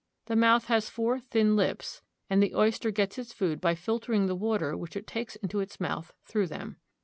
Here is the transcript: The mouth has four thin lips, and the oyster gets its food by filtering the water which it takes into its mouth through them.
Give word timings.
The 0.25 0.35
mouth 0.35 0.65
has 0.65 0.89
four 0.89 1.19
thin 1.19 1.55
lips, 1.55 2.01
and 2.27 2.41
the 2.41 2.55
oyster 2.55 2.89
gets 2.89 3.19
its 3.19 3.33
food 3.33 3.61
by 3.61 3.75
filtering 3.75 4.25
the 4.25 4.33
water 4.33 4.75
which 4.75 4.95
it 4.95 5.05
takes 5.05 5.35
into 5.35 5.59
its 5.59 5.79
mouth 5.79 6.11
through 6.25 6.47
them. 6.47 6.77